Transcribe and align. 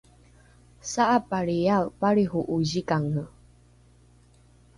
sa’apalriae 0.91 1.77
palriho’o 1.99 2.41
zikange 2.69 3.23